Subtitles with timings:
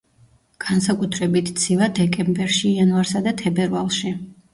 [0.63, 4.15] განსაკუთრებით ცივა დეკემბერში, იანვარსა და თებერვალში.